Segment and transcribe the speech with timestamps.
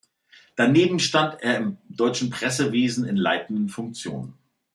[0.55, 4.33] Daneben stand er im deutschen Pressewesen in leitenden Funktionen.